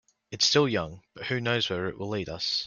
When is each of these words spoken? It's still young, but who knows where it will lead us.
It's 0.31 0.47
still 0.47 0.67
young, 0.67 1.03
but 1.13 1.27
who 1.27 1.39
knows 1.39 1.69
where 1.69 1.87
it 1.87 1.95
will 1.99 2.09
lead 2.09 2.27
us. 2.27 2.59